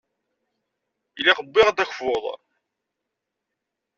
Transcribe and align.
Ilaq 1.19 1.39
wwiɣ-d 1.43 1.77
akebbuḍ. 1.83 2.25